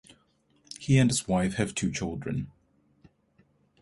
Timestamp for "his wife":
1.11-1.57